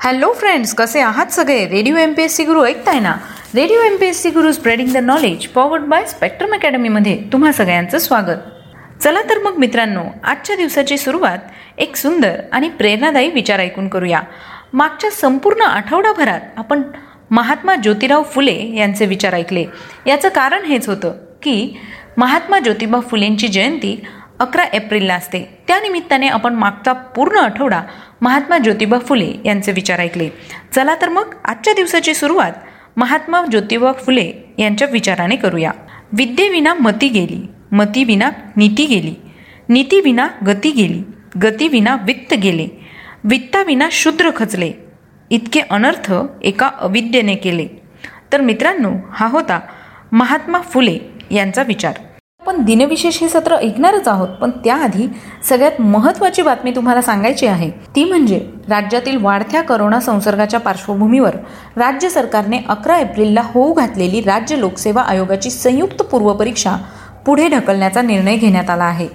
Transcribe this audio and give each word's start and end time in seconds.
Hello 0.00 0.32
friends 0.32 0.74
कसे 0.74 1.00
आहात 1.00 1.26
सगळे? 1.26 1.68
Radio 1.68 1.96
M 1.96 2.12
P 2.12 2.22
S 2.22 2.36
C 2.36 2.44
Guru 2.44 2.64
ऐकताय 2.64 2.98
ना? 3.00 3.14
Radio 3.54 3.80
M 3.80 3.96
P 3.96 4.06
S 4.06 4.22
C 4.22 4.30
Guru 4.30 4.52
spreading 4.52 4.92
the 4.92 4.96
knowledge 4.96 5.46
powered 5.46 5.82
by 5.82 6.04
Spectrum 6.06 6.54
अकॅडमीमध्ये 6.54 7.22
तुम्हा 7.32 7.52
सगळ्यांचं 7.52 7.98
स्वागत. 7.98 8.36
चला 9.02 9.22
तर 9.22 9.38
मग 9.38 9.56
मित्रांनो 9.56 10.02
आजच्या 10.24 10.56
दिवसाची 10.56 10.98
सुरुवात 10.98 11.38
एक 11.78 11.96
सुंदर 11.96 12.40
आणि 12.52 12.68
प्रेरणादायी 12.68 13.30
विचार 13.30 13.58
ऐकून 13.58 13.88
करूया. 13.88 14.20
मागच्या 14.72 15.10
संपूर्ण 15.10 15.62
आठवडाभरात 15.62 16.40
आपण 16.56 16.82
महात्मा 17.30 17.74
ज्योतिराव 17.74 18.22
फुले 18.22 18.76
यांचे 18.76 19.06
विचार 19.06 19.34
ऐकले. 19.34 19.64
याचं 20.06 20.28
कारण 20.28 20.64
हेच 20.64 20.88
होतं 20.88 21.12
की 21.42 21.78
महात्मा 22.16 22.58
ज्योतिबा 22.58 23.00
फुलेंची 23.00 23.48
जयंती 23.48 24.04
अकरा 24.40 24.62
एप्रिलला 24.62 25.14
असते. 25.14 25.42
त्यानिमित्ताने 25.68 26.28
आपण 26.28 26.54
मागचा 26.54 26.92
पूर्ण 26.92 27.38
आठवडा 27.38 27.82
महात्मा 28.20 28.58
ज्योतिबा 28.58 28.98
फुले 28.98 29.32
यांचे 29.44 29.72
विचार 29.72 29.98
ऐकले. 29.98 30.28
चला 30.74 30.94
तर 30.94 31.08
मग 31.08 31.34
आजच्या 31.44 31.74
दिवसाची 31.74 32.14
सुरुवात 32.14 32.52
महात्मा 32.96 33.44
ज्योतिबा 33.50 33.92
फुले 33.92 34.32
यांच्या 34.58 34.88
विचाराने 34.92 35.36
करूया. 35.36 35.70
विद्येविना 36.12 36.74
मती 36.74 37.08
गेली 37.08 37.46
मतीविना 37.72 38.30
नीती 38.56 38.86
गेली 38.86 39.14
नीतीविना 39.68 40.28
गती 40.46 40.70
गेली 40.70 41.02
गतीविना 41.42 41.96
वित्त 42.02 42.34
गेले 42.34 42.68
वित्ताविना 43.24 43.88
शूद्र 43.92 44.30
खचले 44.36 44.72
इतके 45.30 45.60
अनर्थ 45.60 46.12
एका 46.42 46.70
अविद्येने 46.80 47.34
केले. 47.34 47.66
तर 48.32 48.40
मित्रांनो 48.40 48.92
हा 49.12 49.26
होता 49.26 49.60
महात्मा 50.12 50.60
फुले 50.60 50.98
यांचा 51.30 51.62
विचार. 51.62 51.94
आपण 52.48 52.62
दिनविशेष 52.62 53.20
हे 53.20 53.28
सत्र 53.28 53.54
ऐकणारच 53.54 54.08
आहोत. 54.08 54.28
पण 54.28 54.50
त्याआधी 54.50 55.08
सगळ्यात 55.44 55.80
महत्त्वाची 55.80 56.42
बातमी 56.42 56.70
तुम्हाला 56.70 57.02
सांगायची 57.02 57.46
आहे. 57.46 57.70
ती 57.70 58.04
म्हणजे 58.04 58.38
राज्यातील 58.68 59.16
वाढत्या 59.22 59.62
करोना 59.62 60.00
संसर्गाच्या 60.00 60.60
पार्श्वभूमीवर 60.60 61.34
राज्य 61.76 62.08
सरकारने 62.08 62.58
अकरा 62.68 62.98
एप्रिलला 62.98 63.42
होऊ 63.44 63.72
घातलेली 63.72 64.20
राज्य 64.20 64.58
लोकसेवा 64.60 65.02
आयोगाची 65.02 65.50
संयुक्त 65.50 66.02
पूर्वपरीक्षा 66.02 66.76
पुढे 67.26 67.48
ढकलण्याचा 67.48 68.02
निर्णय 68.02 68.36
घेण्यात 68.36 68.70
आला 68.70 68.84
आहे. 68.84 69.08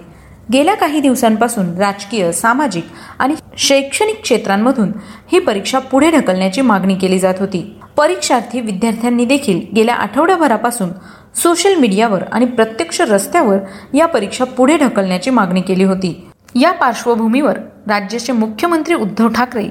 गेल्या 0.54 0.76
काही 0.76 1.00
दिवसांपासून 1.00 1.78
राजकीय 1.78 2.32
सामाजिक 2.32 2.86
आणि 3.20 3.36
शैक्षणिक 3.58 4.22
क्षेत्रांमधून 4.22 4.92
ही 5.32 5.40
परीक्षा 5.40 5.80
पुढे 5.80 6.12
ढकलण्याची 6.12 6.62
मागणी 6.62 6.96
केली 6.96 7.20
जात 7.20 7.34
होती. 7.40 7.76
परीक्षार्थी 7.98 8.62
विद्यार्थ्यांनी 8.62 9.26
देखील 9.26 9.62
गेल्या 9.76 9.96
आठवड्याभरापासून 9.96 10.90
सोशल 11.36 11.76
मीडियावर 11.76 12.24
आणि 12.32 12.46
प्रत्यक्ष 12.46 13.02
रस्त्यावर 13.02 13.58
या 13.94 14.06
परीक्षा 14.06 14.44
पुढे 14.46 14.78
ढकलण्याची 14.78 15.30
मागणी 15.30 15.62
केली 15.62 15.84
होती. 15.84 16.28
या 16.56 16.72
पार्श्वभूमीवर 16.72 17.58
राज्याचे 17.88 18.34
मुख्यमंत्री 18.34 18.94
उद्धव 18.94 19.28
ठाकरे 19.28 19.68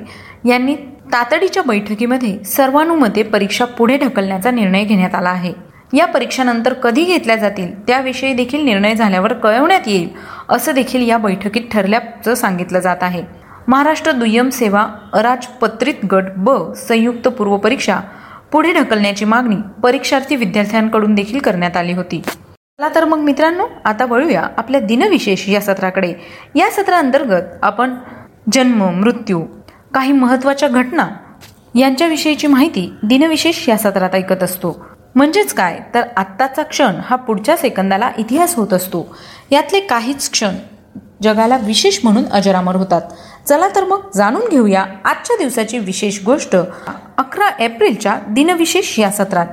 यांनी 0.48 0.74
तातडीच्या 1.12 1.62
बैठकीमध्ये 1.62 2.44
सर्वानुमते 2.44 3.22
परीक्षा 3.22 3.64
पुढे 3.64 3.96
ढकलण्याचा 3.96 4.50
निर्णय 4.50 4.84
घेण्यात 4.84 5.14
आला 5.14 5.30
आहे. 5.30 5.52
या 5.94 6.06
परीक्षानंतर 6.06 6.72
कधी 6.72 7.04
घेतल्या 7.04 7.36
जातील 7.36 7.80
त्याविषयी 7.86 8.32
देखील 8.34 8.64
निर्णय 8.64 8.94
झाल्यावर 8.94 9.32
कळवण्यात 9.32 9.80
येईल 9.86 10.08
असं 10.48 10.74
देखील 10.74 11.08
या 11.08 11.18
बैठकीत 11.18 11.62
ठरल्याचं 11.72 12.34
सांगितलं 12.34 12.80
जात 12.80 13.02
आहे. 13.02 13.22
महाराष्ट्र 13.68 14.12
दुय्यम 14.12 14.48
सेवा 14.48 14.86
अराजपत्रित 15.12 16.06
गट 16.12 16.30
ब 16.36 16.72
संयुक्त 16.72 17.28
पूर्व 17.28 17.56
परीक्षा 17.56 17.98
पुढे 18.52 18.72
ढकलण्याची 18.72 19.24
मागणी 19.24 19.56
परीक्षार्थी 19.82 20.36
विद्यार्थ्यांकडून 20.36 21.14
देखील 21.14 21.38
करण्यात 21.38 21.76
आली 21.76 21.92
होती. 21.92 22.20
चला 22.20 22.88
तर 22.94 23.04
मग 23.04 23.18
मित्रांनो 23.18 23.66
आता 23.84 24.04
वळूया 24.04 24.48
आपल्या 24.56 24.80
दिनविशेष 24.80 25.48
या 25.48 25.60
सत्राकडे. 25.60 26.14
या 26.54 26.70
सत्राअंतर्गत 26.70 27.42
आपण 27.62 27.94
जन्म 28.52 28.84
मृत्यू 29.00 29.42
काही 29.94 30.12
महत्त्वाच्या 30.12 30.68
घटना 30.68 31.08
यांच्याविषयीची 31.74 32.46
माहिती 32.46 32.92
दिनविशेष 33.02 33.68
या 33.68 33.78
सत्रात 33.78 34.14
ऐकत 34.14 34.42
असतो. 34.42 34.86
म्हणजेच 35.14 35.52
काय? 35.54 35.78
तर 35.94 36.02
आत्ताचा 36.16 36.62
क्षण 36.62 36.92
हा 37.04 37.16
पुढच्या 37.16 37.56
सेकंदाला 37.56 38.10
इतिहास 38.18 38.54
होत 38.54 38.72
असतो. 38.72 39.16
यातले 39.50 39.80
काहीच 39.80 40.30
क्षण 40.30 40.54
जगाला 41.22 41.56
विशेष 41.56 41.98
म्हणून 42.04 42.24
अजरामर 42.32 42.76
होतात. 42.76 43.02
चला 43.48 43.68
तर 43.68 43.84
मग 43.84 44.00
जाणून 44.14 44.48
घेऊया 44.50 44.82
आजच्या 45.04 45.36
दिवसाची 45.36 45.78
विशेष 45.78 46.24
गोष्ट 46.24 46.56
अकरा 47.18 47.64
एप्रिलच्या 47.64 48.18
दिनविशेष 48.28 48.98
या 48.98 49.10
सत्रात. 49.10 49.46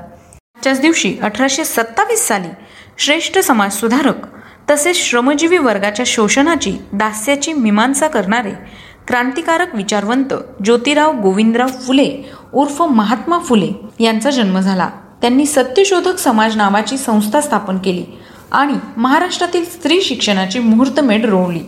आजच्याच 0.58 0.80
दिवशी 0.82 1.16
अठराशे 1.22 1.64
सत्तावीस 1.66 2.28
साली 2.28 2.48
श्रेष्ठ 2.98 3.40
समाजसुधारक 3.40 4.16
तसेच 4.70 4.96
श्रमजीवी 4.96 5.58
वर्गाच्या 5.58 6.04
शोषणाची 6.08 6.74
दास्याची 6.94 7.54
मीमांसा 7.54 8.08
करणारे 8.08 8.52
क्रांतिकारक 9.08 9.76
विचारवंत 9.76 10.34
ज्योतिराव 10.64 11.20
गोविंदराव 11.22 11.68
फुले 11.68 12.32
उर्फ 12.54 12.82
महात्मा 12.82 13.40
फुले 13.40 13.70
यांचा 14.00 14.30
जन्म 14.30 14.60
झाला. 14.60 14.90
त्यांनी 15.22 15.46
सत्यशोधक 15.46 16.18
समाज 16.18 16.56
नावाची 16.56 16.98
संस्था 16.98 17.42
स्थापन 17.42 17.78
केली 17.78 18.06
आणि 18.52 18.74
महाराष्ट्रातील 18.98 19.66
स्त्री 19.66 20.02
शिक्षणाची 20.02 20.60
मुहूर्तमेढ 20.60 21.26
रोवली. 21.26 21.62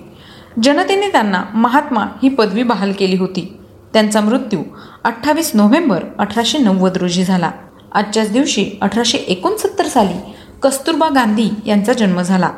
जनतेने 0.63 1.07
त्यांना 1.07 1.43
महात्मा 1.53 2.05
ही 2.23 2.29
पदवी 2.29 2.63
बहाल 2.63 2.91
केली 2.91 3.17
होती. 3.17 3.57
त्यांचा 3.93 4.21
मृत्यू 4.21 4.59
अठ्ठावीस 5.03 5.51
नोव्हेंबर 5.53 6.03
अठराशे 6.19 6.57
नव्वद 6.57 6.97
रोजी 6.97 7.23
झाला. 7.23 7.51
आजच्याच 7.91 8.31
दिवशी 8.31 8.69
अठराशे 8.81 9.17
एकोणसत्तर 9.17 9.87
साली 9.87 10.33
कस्तुरबा 10.63 11.09
गांधी 11.09 11.49
यांचा 11.65 11.93
जन्म 11.93 12.21
झाला. 12.21 12.49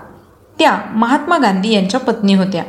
त्या 0.59 0.77
महात्मा 0.95 1.37
गांधी 1.37 1.73
यांच्या 1.73 1.99
पत्नी 1.99 2.33
होत्या. 2.33 2.63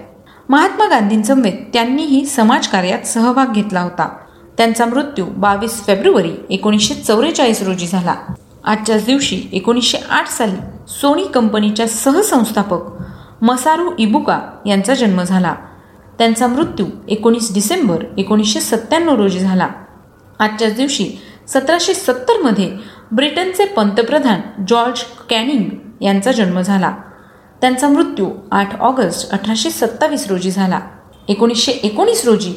महात्मा 0.49 0.87
गांधींसमवेत 0.87 1.53
त्यांनीही 1.73 2.27
समाजकार्यात 2.27 3.07
सहभाग 3.07 3.53
घेतला 3.53 3.81
होता. 3.81 4.09
त्यांचा 4.57 4.87
मृत्यू 4.87 5.27
बावीस 5.27 5.85
फेब्रुवारी 5.87 6.33
एकोणीसशे 6.51 6.95
चौवेचाळीस 6.95 7.63
रोजी 7.63 7.87
झाला. 7.87 8.15
आजच्याच 8.65 9.05
दिवशी 9.05 9.43
एकोणीसशे 9.53 9.99
आठ 10.11 10.29
साली 10.29 10.57
सोनी 10.89 11.25
कंपनीच्या 11.25 11.89
सहसंस्थापक 11.89 12.81
मसारू 13.43 13.91
इबुका 13.99 14.41
यांचा 14.67 14.95
जन्म 14.95 15.23
झाला. 15.23 15.55
त्यांचा 16.19 16.47
मृत्यू 16.47 16.87
एकोणीस 17.09 17.55
डिसेंबर 17.55 18.05
एकोणीसशे 18.19 18.61
सत्त्याण्णव 18.61 19.17
रोजी 19.17 19.39
झाला. 19.39 19.69
आजच्याच 20.39 20.75
दिवशी 20.75 21.11
सतराशे 21.49 21.95
सत्तरमध्ये 21.95 22.77
ब्रिटनचे 23.13 23.65
पंतप्रधान 23.65 24.41
जॉर्ज 24.69 25.01
कॅनिंग 25.31 25.65
यांचा 26.01 26.33
जन्म 26.33 26.61
झाला. 26.61 26.97
त्यांचा 27.61 27.89
मृत्यू 27.89 28.31
आठ 28.53 28.81
ऑगस्ट 28.81 29.31
अठराशे 29.31 29.71
सत्तावीस 29.71 30.27
रोजी 30.29 30.51
झाला. 30.51 30.81
एकोणीसशे 31.29 31.73
एकोणीस 31.73 32.25
रोजी 32.25 32.55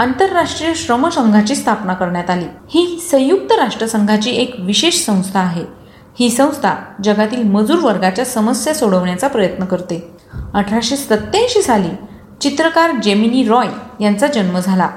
आंतरराष्ट्रीय 0.00 0.74
श्रम 0.74 1.08
संघाची 1.08 1.54
स्थापना 1.54 1.94
करण्यात 1.94 2.30
आली. 2.30 2.44
ही 2.44 3.06
संयुक्त 3.10 3.52
राष्ट्रसंघाची 3.52 4.30
एक 4.30 4.54
विशेष 4.58 5.04
संस्था 5.04 5.40
आहे. 5.40 5.64
ही 6.20 6.30
संस्था 6.30 6.74
जगातील 7.04 7.42
मजूर 7.42 7.78
वर्गाच्या 7.78 8.24
समस्या 8.24 8.74
सोडवण्याचा 8.74 9.28
प्रयत्न 9.28 9.64
करते. 9.64 10.10
अठराशे 10.54 10.96
सत्याऐंशी 10.96 11.62
साली 11.62 11.88
चित्रकार 12.40 12.90
जेमिनी 13.02 13.44
रॉय 13.44 13.66
यांचा 14.00 14.26
जन्म 14.26 14.58
झाला. 14.58 14.88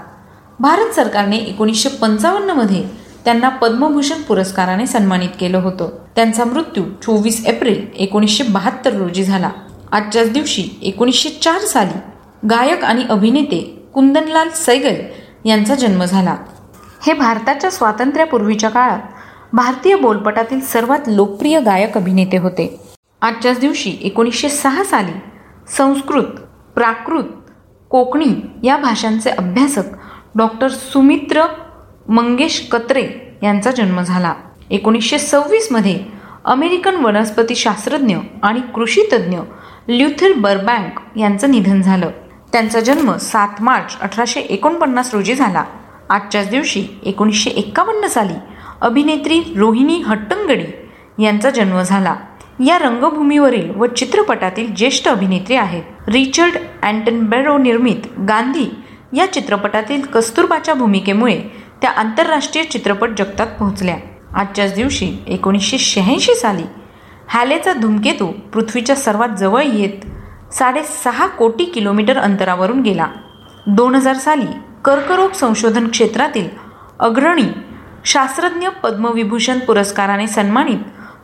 भारत 0.60 0.94
सरकारने 0.94 1.38
एकोणीसशे 1.38 1.90
पंचावन्नमध्ये 1.90 2.84
त्यांना 3.26 3.50
पद्मभूषण 3.50 4.22
पुरस्काराने 4.22 4.88
सन्मानित 4.88 5.30
केलं 5.40 5.58
होतं. 5.58 5.90
त्यांचा 6.16 6.46
मृत्यू 6.46 6.84
चोवीस 6.84 7.46
एप्रिल 7.46 7.88
एकोणीसशे 7.96 8.44
बहात्तर 8.44 8.94
रोजी 8.94 9.24
झाला. 9.24 9.50
आजच्याच 9.92 10.32
दिवशी 10.32 10.70
एकोणीसशे 10.82 11.30
चार 11.30 11.60
साली 11.60 11.98
गायक 12.48 12.84
आणि 12.84 13.04
अभिनेते 13.10 13.84
कुंदनलाल 13.94 14.50
सैगल 14.50 14.96
यांचा 15.46 15.76
जन्म 15.76 16.04
झाला. 16.04 16.36
हे 17.02 17.14
भारताच्या 17.14 17.70
स्वातंत्र्यापूर्वीच्या 17.72 18.70
काळात 18.70 19.00
भारतीय 19.54 19.96
बोलपटातील 19.96 20.60
सर्वात 20.60 21.00
लोकप्रिय 21.08 21.60
गायक 21.60 21.98
अभिनेते 21.98 22.38
होते. 22.38 22.80
आजच्याच 23.22 23.60
दिवशी 23.60 23.98
एकोणीसशे 24.02 24.50
सहा 24.50 24.84
साली 24.84 25.12
संस्कृत 25.78 26.24
प्राकृत 26.80 27.24
कोकणी 27.90 28.28
या 28.64 28.78
भाषांचे 28.78 29.30
अभ्यासक 29.30 29.84
डॉक्टर 30.36 30.68
सुमित्र 30.68 31.44
मंगेश 32.10 32.68
कत्रे 32.72 33.08
यांचा 33.44 33.72
जन्म 33.72 34.02
झाला. 34.02 34.34
एकोणीसशे 34.70 35.20
सव्वीसमध्ये 35.20 36.06
अमेरिकन 36.46 36.96
वनस्पतीशास्त्रज्ञ 36.96 38.18
आणि 38.44 38.62
कृषीतज्ञ 38.76 39.38
ल्युथर 39.88 40.34
बर्बँक 40.38 41.18
यांचं 41.18 41.52
निधन 41.52 41.82
झालं. 41.82 42.10
त्यांचा 42.52 42.80
जन्म 42.80 43.16
सात 43.18 43.62
मार्च 43.62 44.00
अठराशे 44.02 44.40
एकोणपन्नास 44.40 45.14
रोजी 45.14 45.36
झाला. 45.36 45.64
आजच्याच 46.10 46.50
दिवशी 46.50 46.88
एकोणीसशे 47.04 47.50
एक्कावन्न 47.50 48.08
साली 48.08 48.36
अभिनेत्री 48.82 49.40
रोहिणी 49.58 50.02
हट्टंगडी 50.02 50.66
यांचा 51.24 51.50
जन्म 51.50 51.82
झाला. 51.82 52.16
या 52.66 52.80
रंगभूमीवरील 52.80 53.72
व 53.76 53.86
चित्रपटातील 53.86 54.74
ज्येष्ठ 54.76 55.08
अभिनेत्री 55.08 55.56
आहेत. 55.56 55.84
रिचर्ड 56.10 56.56
अँटनबेरो 56.84 57.58
निर्मित 57.58 58.08
गांधी 58.20 58.66
या 59.14 59.32
चित्रपटातील 59.34 60.02
कस्तुरबाच्या 60.02 60.74
भूमिकेमुळे 60.74 61.40
त्या 61.82 61.90
आंतरराष्ट्रीय 61.92 62.64
चित्रपट 62.64 63.10
जगतात 63.18 63.48
पोहोचल्या. 63.48 63.96
आजच्याच 64.34 64.74
दिवशी 64.76 65.12
एकोणीसशे 65.28 65.78
शहाऐंशी 65.78 66.36
साली 66.36 66.64
हॅलेचा 67.30 67.74
धूमकेतू 67.74 68.28
पृथ्वीच्या 68.54 68.96
सर्वात 68.96 69.30
जवळ 69.30 69.64
येत 69.64 70.54
साडेसहा 70.54 71.28
कोटी 71.28 71.66
किलोमीटर 71.66 72.18
अंतरावरून 72.18 72.82
गेला. 72.82 73.08
दोन 73.68 73.96
हजार 73.96 74.16
साली 74.16 74.46
कर्करोग 74.86 75.32
संशोधन 75.32 75.88
क्षेत्रातील 75.88 76.48
अग्रणी 77.00 77.48
शास्त्रज्ञ 78.06 78.68
पद्मविभूषण 78.84 79.60
पुरस्काराने 79.60 80.28
सन्मानित 80.28 80.80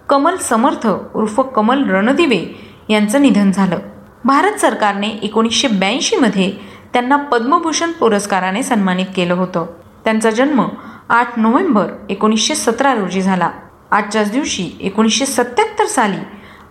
कमल 0.09 0.35
समर्थ 0.35 0.87
उर्फ 1.15 1.41
कमल 1.55 1.89
रणदिवे 1.89 2.43
यांचं 2.89 3.21
निधन 3.21 3.51
झालं. 3.51 3.77
भारत 4.25 4.53
सरकारने 4.53 5.07
एकोणीसशे 5.07 5.67
ब्याऐंशीमध्ये 5.67 6.53
त्यांना 6.93 7.15
पद्मभूषण 7.15 7.91
पुरस्काराने 7.91 8.63
सन्मानित 8.63 9.05
केलं 9.15 9.33
होतं. 9.33 9.65
त्यांचा 10.03 10.31
जन्म 10.31 10.67
आठ 11.09 11.39
नोव्हेंबर 11.39 11.87
एकोणीसशे 12.09 12.55
सतरा 12.55 12.93
रोजी 12.93 13.21
झाला. 13.21 13.51
आजच्याच 13.91 14.31
दिवशी 14.31 14.71
एकोणीसशे 14.79 15.25
सत्याहत्तर 15.25 15.85
साली 15.85 16.17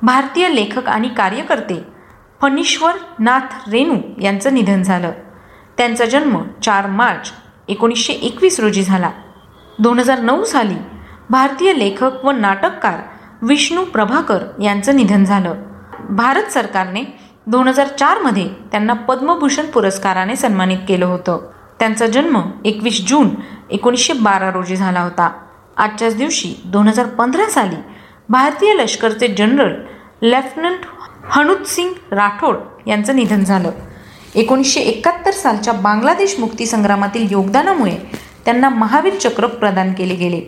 भारतीय 0.02 0.48
लेखक 0.48 0.88
आणि 0.88 1.08
कार्यकर्ते 1.08 1.84
फणीश्वर 2.42 2.92
नाथ 3.18 3.70
रेणू 3.70 3.96
यांचं 4.22 4.54
निधन 4.54 4.82
झालं. 4.82 5.12
त्यांचा 5.78 6.04
जन्म 6.04 6.42
चार 6.62 6.86
मार्च 6.86 7.32
एकोणीसशे 7.68 8.12
एकवीस 8.12 8.60
रोजी 8.60 8.82
झाला. 8.82 9.10
दोन 9.78 9.98
हजार 9.98 10.20
नऊ 10.20 10.44
साली 10.44 10.76
भारतीय 11.30 11.72
लेखक 11.72 12.24
व 12.24 12.30
नाटककार 12.30 13.00
विष्णू 13.42 13.84
प्रभाकर 13.84 14.38
यांचं 14.62 14.96
निधन 14.96 15.24
झालं. 15.24 15.54
भारत 16.10 16.42
सरकारने 16.42 17.24
दोन 17.46 17.69
हजार 17.69 17.87
चारमध्ये 17.87 18.49
त्यांना 18.73 18.93
पद्मभूषण 18.93 19.67
पुरस्काराने 19.67 20.37
सन्मानित 20.37 20.79
केलं 20.88 21.06
होतं. 21.06 21.50
त्यांचा 21.79 22.06
जन्म 22.06 22.41
एकवीस 22.64 23.05
जून 23.08 23.29
एकोणीसशे 23.70 24.12
बारा 24.12 24.50
रोजी 24.50 24.76
झाला 24.76 25.00
होता. 25.00 25.31
आजच्याच 25.76 26.17
दिवशी 26.17 26.55
दोन 26.64 26.88
हजार 26.88 27.06
पंधरा 27.06 27.49
साली 27.50 27.76
भारतीय 28.29 28.75
लष्करचे 28.75 29.29
जनरल 29.29 29.75
लेफ्टनंट 30.23 30.87
हनुत 31.25 31.67
सिंग 31.67 31.91
राठोड 32.12 32.56
यांचं 32.87 33.17
निधन 33.17 33.44
झालं. 33.44 33.70
एकोणीसशे 34.35 34.81
एकाहत्तर 34.81 35.31
सालच्या 35.31 35.73
बांगलादेश 35.73 36.37
मुक्तीसंग्रामातील 36.38 37.26
योगदानामुळे 37.31 37.97
त्यांना 38.44 38.69
महावीर 38.69 39.14
चक्र 39.14 39.47
प्रदान 39.47 39.93
केले 39.93 40.14
गेले. 40.14 40.40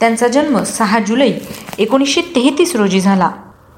त्यांचा 0.00 0.28
जन्म 0.28 0.62
सहा 0.62 0.98
जुलै 0.98 1.32
एकोणीसशे 1.78 2.20
तेहतीस 2.20 2.76
रोजी 2.76 3.00
झाला. 3.00 3.30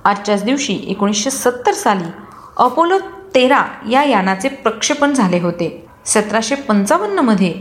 आजच्याच 0.04 0.44
दिवशी 0.44 0.78
एकोणीसशे 0.88 1.30
सत्तर 1.30 1.72
साली 1.72 2.10
अपोलो 2.56 2.98
तेरा 3.34 3.64
या 3.90 4.02
यानाचे 4.04 4.48
प्रक्षेपण 4.48 5.12
झाले 5.12 5.38
होते. 5.40 5.86
सतराशे 6.06 6.54
पंचावन्नमध्ये 6.54 7.52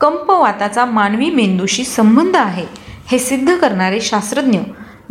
कंपवाताचा 0.00 0.84
मानवी 0.84 1.30
मेंदूशी 1.30 1.84
संबंध 1.84 2.36
आहे 2.36 2.64
हे 3.06 3.18
सिद्ध 3.18 3.56
करणारे 3.56 4.00
शास्त्रज्ञ 4.00 4.58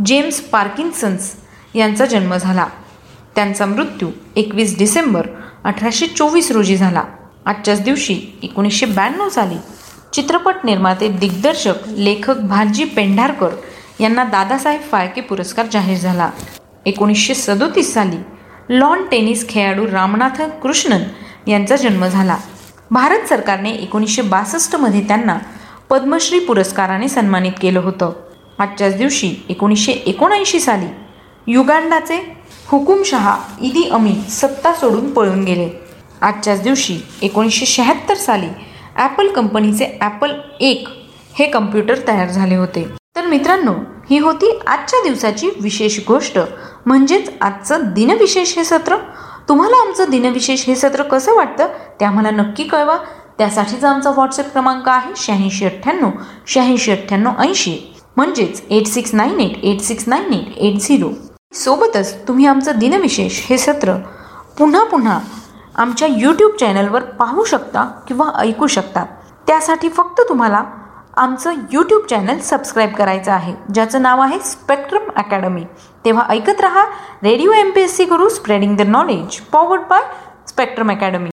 जेम्स 0.06 0.40
पार्किन्सन्स 0.42 1.32
यांचा 1.76 2.06
जन्म 2.06 2.36
झाला. 2.36 2.66
त्यांचा 3.36 3.66
मृत्यू 3.66 4.10
एकवीस 4.36 4.78
डिसेंबर 4.78 5.28
अठराशे 5.64 6.08
चोवीस 6.08 6.52
रोजी 6.52 6.78
झाला. 6.78 7.04
आजच्याच 7.46 7.82
दिवशी 7.82 8.20
एकोणीसशे 8.44 8.86
ब्याण्णव 8.86 9.30
साली 9.30 9.58
चित्रपट 10.14 10.56
निर्माते 10.64 11.08
दिग्दर्शक 11.08 11.88
लेखक 11.88 12.38
भालजी 12.38 12.84
पेंढारकर 12.84 13.50
यांना 14.00 14.24
दादासाहेब 14.24 14.82
फाळके 14.82 15.22
पुरस्कार 15.22 15.66
जाहीर 15.72 15.98
झाला. 15.98 16.30
एकोणीसशे 16.86 17.34
सदोतीस 17.34 17.94
साली 17.94 18.18
लॉन 18.70 19.04
टेनिस 19.12 19.48
खेळाडू 19.50 19.86
रामनाथ 19.92 20.42
कृष्णन 20.64 21.04
यांचा 21.48 21.76
जन्म 21.76 22.06
झाला. 22.08 22.36
भारत 22.92 23.28
सरकारने 23.30 23.70
एकोणीसशे 23.74 24.22
बासष्टमध्ये 24.22 25.02
त्यांना 25.08 25.38
पद्मश्री 25.90 26.40
पुरस्काराने 26.40 27.08
सन्मानित 27.10 27.52
केलं 27.62 27.80
होतं. 27.80 28.12
आजच्याच 28.60 28.98
दिवशी 28.98 29.34
एकोणीसशे 29.50 29.92
एकोणऐंशी 29.92 30.60
साली 30.60 30.88
युगांडाचे 31.48 32.18
हुकुमशहा 32.68 33.36
इदी 33.62 33.88
अमीन 33.92 34.22
सत्ता 34.30 34.74
सोडून 34.74 35.12
पळून 35.14 35.44
गेले. 35.44 35.70
आजच्याच 36.22 36.62
दिवशी 36.64 37.00
एकोणीसशे 37.22 37.66
शहात्तर 37.66 38.16
साली 38.16 38.48
ॲपल 38.96 39.32
कंपनीचे 39.34 39.98
ॲपल 40.02 40.40
एक 40.60 40.88
हे 41.40 41.46
कम्प्युटर 41.46 42.08
तयार 42.08 42.30
झाले 42.30 42.56
होते. 42.56 42.88
मित्रांनो 43.30 43.74
ही 44.10 44.18
होती 44.20 44.52
आजच्या 44.68 45.00
दिवसाची 45.04 45.50
विशेष 45.62 46.00
गोष्ट. 46.08 46.40
म्हणजेच 46.86 47.30
आजचं 47.42 47.82
दिनविशेष 47.94 48.56
हे 48.58 48.64
सत्र. 48.64 48.96
तुम्हाला 49.50 49.82
आमचं 49.82 50.10
दिनविशेष 50.10 50.66
हे 50.68 50.76
सत्र 50.76 51.04
कसं 51.04 51.36
वाटतं 51.36 51.68
ते 52.00 52.06
आम्हाला 52.06 52.30
नक्की 52.32 52.64
कळवा. 52.64 52.98
त्यासाठीचा 53.38 53.90
आमचा 53.90 54.10
व्हॉट्सअप 54.10 54.52
क्रमांक 54.52 54.90
आहे 54.90 55.14
शहाऐंशी 55.18 55.66
अठ्ठ्याण्णव 55.66 56.10
शहाऐंशी 56.48 56.92
अठ्ठ्याण्णव 56.92 57.32
ऐंशी. 57.40 57.78
म्हणजेच 58.16 58.62
eight 58.70 58.88
six 58.88 59.14
nine 59.14 59.40
eight 59.40 59.64
eight 59.64 59.82
six 59.82 60.04
nine 60.08 60.34
eight 60.34 60.58
eight 60.58 60.80
zero 60.82 61.10
सोबतच 61.54 62.28
तुम्ही 62.28 62.46
आमचं 62.46 62.78
दिनविशेष 62.78 63.40
हे 63.50 63.58
सत्र 63.58 63.96
पुन्हा 64.58 64.84
पुन्हा 64.84 65.20
आमच्या 65.76 66.08
यूट्यूब 66.12 66.56
चॅनलवर 66.60 67.04
पाहू 67.20 67.44
शकता 67.44 67.84
किंवा 68.08 68.30
ऐकू 68.38 68.68
शकता. 68.68 69.04
त्यासाठी 69.48 69.90
फक्त 69.90 70.22
तुम्हाला 70.30 70.64
आमचं 71.20 71.54
यूट्यूब 71.72 72.06
चॅनल 72.10 72.38
सबस्क्राईब 72.40 72.94
करायचं 72.96 73.32
आहे 73.32 73.54
ज्याचं 73.74 74.02
नाव 74.02 74.22
आहे 74.22 74.40
स्पेक्ट्रम 74.42 75.10
अकॅडमी 75.16 75.64
तेव्हा 76.06 76.26
ऐकत 76.30 76.62
रहा 76.62 76.84
radio 77.24 77.52
M 77.54 77.72
P 77.72 77.82
S 77.82 77.96
C 77.98 78.06
Guru 78.06 78.30
spreading 78.30 78.78
the 78.78 78.82
knowledge 78.88 79.40
powered 79.52 79.82
by 79.90 80.04
Spectrum 80.48 80.92
Academy 80.92 81.30